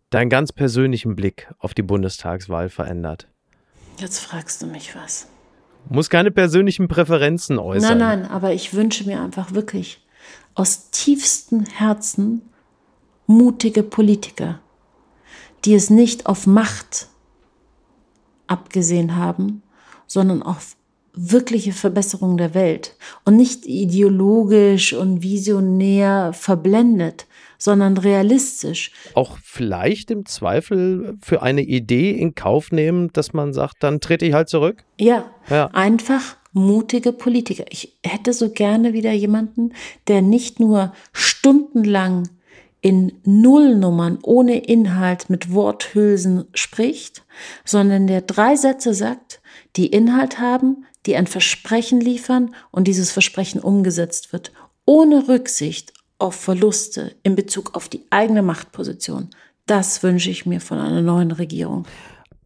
[0.10, 3.28] deinen ganz persönlichen Blick auf die Bundestagswahl verändert?
[3.98, 5.28] Jetzt fragst du mich was.
[5.90, 7.98] Muss keine persönlichen Präferenzen äußern.
[7.98, 10.06] Nein, nein, aber ich wünsche mir einfach wirklich
[10.56, 12.42] aus tiefstem Herzen
[13.28, 14.60] mutige Politiker,
[15.66, 17.08] die es nicht auf Macht
[18.48, 19.62] abgesehen haben,
[20.08, 20.76] sondern auf
[21.14, 22.96] wirkliche Verbesserung der Welt
[23.26, 28.92] und nicht ideologisch und visionär verblendet, sondern realistisch.
[29.14, 34.26] Auch vielleicht im Zweifel für eine Idee in Kauf nehmen, dass man sagt, dann trete
[34.26, 34.84] ich halt zurück?
[34.98, 35.68] Ja, ja.
[35.74, 37.66] einfach mutige Politiker.
[37.70, 39.74] Ich hätte so gerne wieder jemanden,
[40.08, 42.30] der nicht nur stundenlang
[42.82, 47.24] in Nullnummern ohne Inhalt mit Worthülsen spricht,
[47.66, 49.42] sondern der drei Sätze sagt,
[49.76, 54.52] die Inhalt haben, die ein Versprechen liefern und dieses Versprechen umgesetzt wird,
[54.86, 59.30] ohne Rücksicht auf Verluste in Bezug auf die eigene Machtposition.
[59.66, 61.86] Das wünsche ich mir von einer neuen Regierung.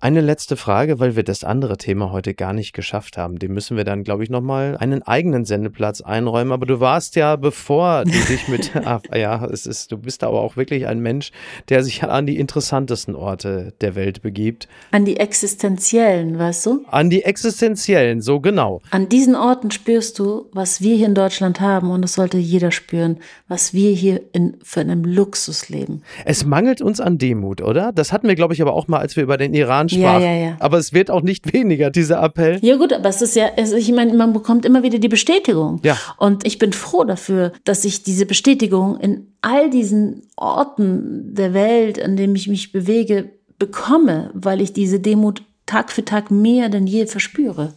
[0.04, 3.40] Eine letzte Frage, weil wir das andere Thema heute gar nicht geschafft haben.
[3.40, 6.52] Dem müssen wir dann, glaube ich, nochmal einen eigenen Sendeplatz einräumen.
[6.52, 10.42] Aber du warst ja, bevor du dich mit, ah, ja, es ist, du bist aber
[10.42, 11.32] auch wirklich ein Mensch,
[11.70, 14.68] der sich an die interessantesten Orte der Welt begibt.
[14.92, 16.84] An die existenziellen, weißt du?
[16.92, 18.82] An die existenziellen, so genau.
[18.90, 22.72] An diesen Orten spürst du, was wir hier in Deutschland haben und das sollte jeder
[22.72, 26.02] spüren, was wir hier in, für einen Luxus leben.
[26.26, 27.94] Es mangelt uns an Demut, oder?
[27.94, 30.20] Das hatten wir, glaube ich, aber auch mal, als wir über den Iran sprach.
[30.20, 30.58] Ja, ja, ja.
[30.60, 32.60] Aber es wird auch nicht weniger, dieser Appell.
[32.62, 35.80] Ja gut, aber es ist ja, also ich meine, man bekommt immer wieder die Bestätigung.
[35.84, 35.98] Ja.
[36.18, 42.02] Und ich bin froh dafür, dass ich diese Bestätigung in all diesen Orten der Welt,
[42.02, 43.30] an denen ich mich bewege,
[43.60, 47.74] bekomme, weil ich diese Demut Tag für Tag mehr denn je verspüre.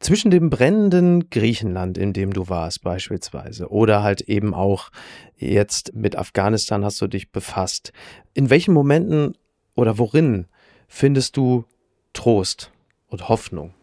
[0.00, 4.90] Zwischen dem brennenden Griechenland, in dem du warst beispielsweise, oder halt eben auch
[5.36, 7.92] jetzt mit Afghanistan hast du dich befasst.
[8.32, 9.36] In welchen Momenten
[9.74, 10.46] oder worin
[10.88, 11.64] findest du
[12.12, 12.72] Trost
[13.08, 13.74] und Hoffnung?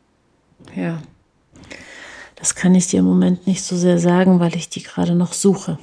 [0.75, 1.01] Ja,
[2.35, 5.33] das kann ich dir im Moment nicht so sehr sagen, weil ich die gerade noch
[5.33, 5.79] suche.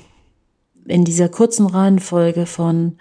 [0.86, 2.98] In dieser kurzen Reihenfolge von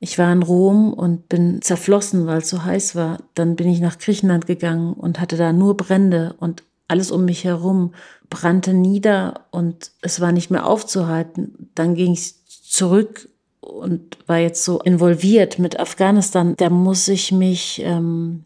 [0.00, 3.18] ich war in Rom und bin zerflossen, weil es so heiß war.
[3.34, 7.44] Dann bin ich nach Griechenland gegangen und hatte da nur Brände und alles um mich
[7.44, 7.92] herum
[8.30, 11.70] brannte nieder und es war nicht mehr aufzuhalten.
[11.74, 13.27] Dann ging ich zurück
[13.60, 18.44] und war jetzt so involviert mit Afghanistan, da muss ich mich, ähm,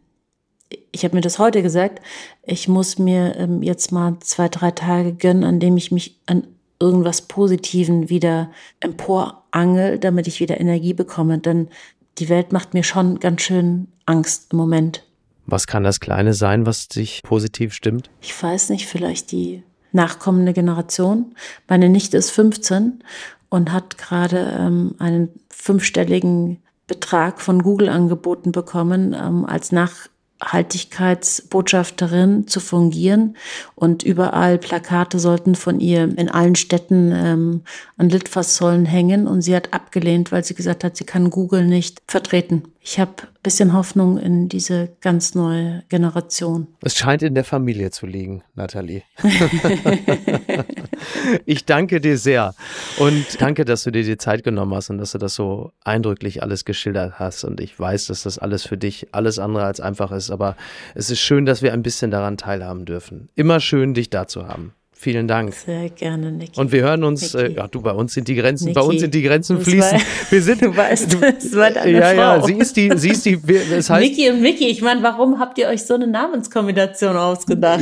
[0.91, 2.01] ich habe mir das heute gesagt,
[2.45, 6.47] ich muss mir ähm, jetzt mal zwei, drei Tage gönnen, an dem ich mich an
[6.81, 11.39] irgendwas Positiven wieder emporangel, damit ich wieder Energie bekomme.
[11.39, 11.69] Denn
[12.19, 15.05] die Welt macht mir schon ganz schön Angst im Moment.
[15.47, 18.11] Was kann das Kleine sein, was dich positiv stimmt?
[18.21, 21.35] Ich weiß nicht, vielleicht die nachkommende Generation.
[21.69, 23.05] Meine Nichte ist 15
[23.53, 32.61] und hat gerade ähm, einen fünfstelligen Betrag von Google angeboten bekommen, ähm, als Nachhaltigkeitsbotschafterin zu
[32.61, 33.37] fungieren.
[33.75, 37.61] Und überall Plakate sollten von ihr in allen Städten ähm,
[37.99, 39.29] an Litfaßsäulen hängen.
[39.29, 42.63] Und sie hat abgelehnt, weil sie gesagt hat, sie kann Google nicht vertreten.
[42.85, 46.67] Ich habe ein bisschen Hoffnung in diese ganz neue Generation.
[46.83, 49.05] Es scheint in der Familie zu liegen, Nathalie.
[51.47, 52.57] ich danke dir sehr
[52.99, 56.43] und danke, dass du dir die Zeit genommen hast und dass du das so eindrücklich
[56.43, 57.45] alles geschildert hast.
[57.45, 60.57] Und ich weiß, dass das alles für dich alles andere als einfach ist, aber
[60.97, 63.29] es ist schön, dass wir ein bisschen daran teilhaben dürfen.
[63.37, 64.75] Immer schön, dich da zu haben.
[65.03, 65.53] Vielen Dank.
[65.53, 66.61] Sehr gerne, Niki.
[66.61, 68.79] Und wir hören uns, äh, ja, du, bei uns sind die Grenzen, Niki.
[68.79, 69.99] bei uns sind die Grenzen fließen.
[69.99, 72.15] War, wir sind, du weißt, es war deine ja, Frau.
[72.17, 73.37] ja, sie ist die, sie ist die,
[73.69, 74.01] das heißt.
[74.01, 77.81] Niki und Miki, ich meine, warum habt ihr euch so eine Namenskombination ausgedacht?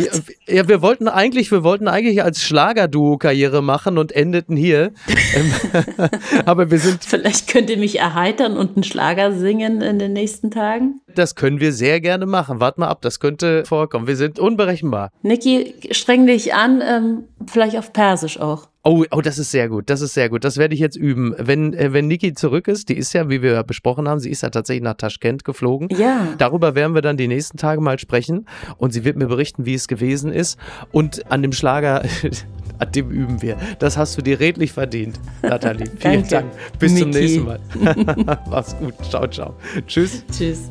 [0.49, 4.93] Ja, ja, wir wollten eigentlich, wir wollten eigentlich als Schlagerduo Karriere machen und endeten hier.
[6.47, 7.05] Aber wir sind.
[7.05, 11.01] Vielleicht könnt ihr mich erheitern und einen Schlager singen in den nächsten Tagen?
[11.15, 12.61] Das können wir sehr gerne machen.
[12.61, 14.07] Wart mal ab, das könnte vorkommen.
[14.07, 15.11] Wir sind unberechenbar.
[15.23, 17.10] Niki, streng dich an, ähm,
[17.47, 18.69] vielleicht auf Persisch auch.
[18.83, 19.91] Oh, oh, das ist sehr gut.
[19.91, 20.43] Das ist sehr gut.
[20.43, 21.35] Das werde ich jetzt üben.
[21.37, 24.43] Wenn, äh, wenn Niki zurück ist, die ist ja, wie wir besprochen haben, sie ist
[24.43, 25.89] ja tatsächlich nach Taschkent geflogen.
[25.91, 26.29] Ja.
[26.39, 28.47] Darüber werden wir dann die nächsten Tage mal sprechen
[28.79, 30.59] und sie wird mir berichten, wie es gewesen ist.
[30.93, 32.03] Und an dem Schlager,
[32.79, 33.57] an dem üben wir.
[33.81, 35.87] Das hast du dir redlich verdient, Nathalie.
[35.99, 36.51] Vielen Dank.
[36.79, 37.03] Bis Niki.
[37.03, 37.61] zum nächsten Mal.
[38.51, 38.95] Mach's gut.
[39.11, 39.55] Ciao, ciao.
[39.87, 40.25] Tschüss.
[40.33, 40.71] Tschüss.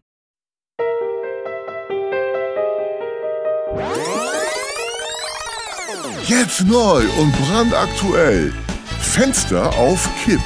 [6.31, 8.53] Jetzt neu und brandaktuell.
[9.01, 10.39] Fenster auf Kipp.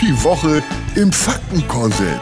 [0.00, 0.62] Die Woche
[0.94, 2.20] im Faktenkorsett.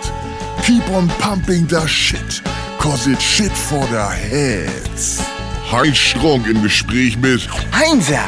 [0.64, 2.42] Keep on pumping the shit.
[2.78, 5.20] Cause it's shit for the heads.
[5.70, 7.46] Heinz Strunk im Gespräch mit
[7.78, 8.24] Heinzer.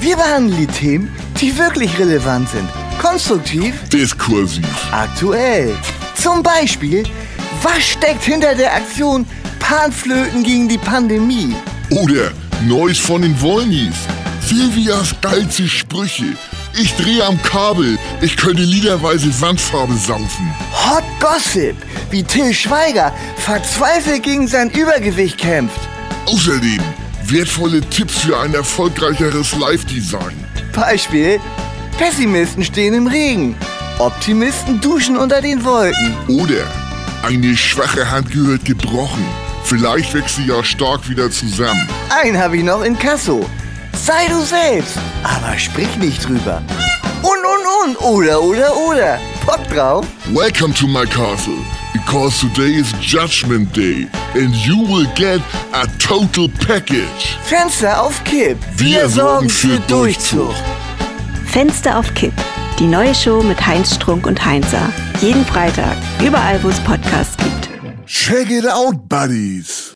[0.00, 1.08] Wir behandeln die Themen,
[1.40, 2.68] die wirklich relevant sind.
[3.00, 4.66] Konstruktiv, Diskursiv.
[4.90, 5.72] aktuell.
[6.20, 7.04] Zum Beispiel,
[7.62, 9.24] was steckt hinter der Aktion
[9.60, 11.54] Panflöten gegen die Pandemie?
[11.90, 12.32] Oder
[12.66, 13.94] Neues von den Wollnies.
[14.52, 16.36] Silvias geilste Sprüche.
[16.78, 17.98] Ich drehe am Kabel.
[18.20, 20.54] Ich könnte liederweise Wandfarbe saufen.
[20.72, 21.74] Hot Gossip,
[22.10, 25.80] wie Till Schweiger verzweifelt gegen sein Übergewicht kämpft.
[26.26, 26.80] Außerdem
[27.24, 30.44] wertvolle Tipps für ein erfolgreicheres Live-Design.
[30.74, 31.40] Beispiel,
[31.96, 33.56] Pessimisten stehen im Regen.
[33.98, 36.14] Optimisten duschen unter den Wolken.
[36.28, 36.66] Oder
[37.22, 39.24] eine schwache Hand gehört gebrochen.
[39.64, 41.88] Vielleicht wächst sie ja stark wieder zusammen.
[42.10, 43.48] Einen habe ich noch in Kasso.
[44.04, 46.60] Sei du selbst, aber sprich nicht drüber.
[47.22, 49.20] Und, und, und, oder, oder, oder.
[49.46, 50.04] Bock drauf?
[50.32, 51.58] Welcome to my castle,
[51.92, 55.40] because today is Judgment Day and you will get
[55.72, 57.38] a total package.
[57.44, 58.58] Fenster auf Kipp.
[58.76, 60.52] Wir sorgen für Durchzug.
[61.46, 62.34] Fenster auf Kipp.
[62.80, 64.92] Die neue Show mit Heinz Strunk und Heinzer.
[65.20, 67.68] Jeden Freitag, überall wo es Podcasts gibt.
[68.06, 69.91] Check it out, buddies.